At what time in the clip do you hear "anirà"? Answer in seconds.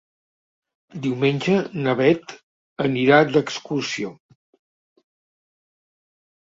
2.87-3.21